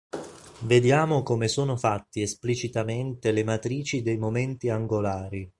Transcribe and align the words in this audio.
Vediamo 0.61 1.21
come 1.21 1.47
sono 1.47 1.77
fatti 1.77 2.23
esplicitamente 2.23 3.31
le 3.31 3.43
matrici 3.43 4.01
dei 4.01 4.17
momenti 4.17 4.67
angolari. 4.69 5.47